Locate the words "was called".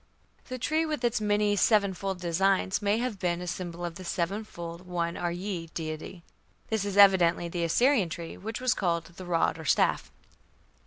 8.59-9.05